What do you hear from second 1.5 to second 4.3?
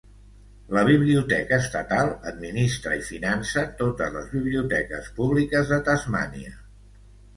estatal administra i finança totes